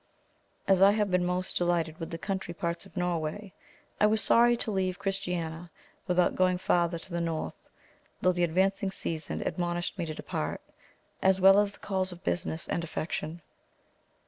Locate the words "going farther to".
6.35-7.11